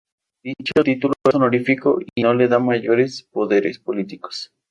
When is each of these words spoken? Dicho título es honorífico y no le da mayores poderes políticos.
Dicho 0.41 0.83
título 0.83 1.13
es 1.29 1.35
honorífico 1.35 1.99
y 2.15 2.23
no 2.23 2.33
le 2.33 2.47
da 2.47 2.57
mayores 2.57 3.21
poderes 3.29 3.77
políticos. 3.77 4.51